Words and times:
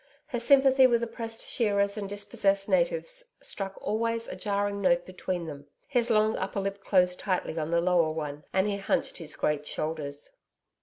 Her 0.29 0.39
sympathy 0.39 0.87
with 0.87 1.03
oppressed 1.03 1.45
shearers 1.45 1.95
and 1.95 2.09
dispossessed 2.09 2.67
natives 2.67 3.35
struck 3.39 3.75
always 3.79 4.27
a 4.27 4.35
jarring 4.35 4.81
note 4.81 5.05
between 5.05 5.45
them. 5.45 5.67
His 5.87 6.09
long 6.09 6.35
upper 6.37 6.59
lip 6.59 6.83
closed 6.83 7.19
tightly 7.19 7.55
on 7.59 7.69
the 7.69 7.81
lower 7.81 8.09
one, 8.09 8.43
and 8.51 8.67
he 8.67 8.77
hunched 8.77 9.17
his 9.17 9.35
great 9.35 9.67
shoulders. 9.67 10.31